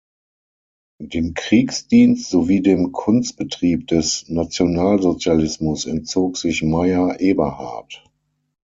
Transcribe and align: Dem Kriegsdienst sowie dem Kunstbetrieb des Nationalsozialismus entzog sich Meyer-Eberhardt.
Dem 0.99 1.35
Kriegsdienst 1.35 2.27
sowie 2.31 2.61
dem 2.63 2.91
Kunstbetrieb 2.91 3.85
des 3.85 4.27
Nationalsozialismus 4.29 5.85
entzog 5.85 6.37
sich 6.37 6.63
Meyer-Eberhardt. 6.63 8.03